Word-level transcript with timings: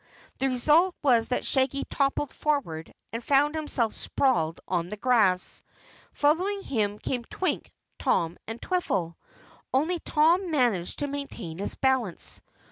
The 0.39 0.47
result 0.47 0.95
was 1.03 1.27
that 1.27 1.45
Shaggy 1.45 1.83
toppled 1.87 2.33
forward 2.33 2.91
and 3.13 3.23
found 3.23 3.53
himself 3.53 3.93
sprawled 3.93 4.59
on 4.67 4.89
the 4.89 4.97
grass. 4.97 5.61
Following 6.13 6.63
him 6.63 6.97
came 6.97 7.23
Twink, 7.25 7.71
Tom 7.99 8.39
and 8.47 8.59
Twiffle. 8.59 9.15
Only 9.71 9.99
Tom 9.99 10.49
managed 10.49 10.97
to 10.97 11.07
maintain 11.07 11.59
his 11.59 11.75
balance. 11.75 12.41